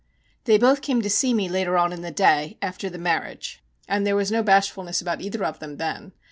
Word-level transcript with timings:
They 0.45 0.57
both 0.57 0.81
came 0.81 1.03
to 1.03 1.11
see 1.11 1.31
me 1.31 1.47
later 1.47 1.77
on 1.77 1.93
in 1.93 2.01
the 2.01 2.09
day 2.09 2.57
after 2.59 2.89
the 2.89 2.97
marriage, 2.97 3.61
and 3.87 4.03
there 4.03 4.15
was 4.15 4.31
no 4.31 4.41
bashfulness 4.41 4.99
about 4.99 5.21
either 5.21 5.43
of 5.43 5.59
them 5.59 5.77
then. 5.77 6.13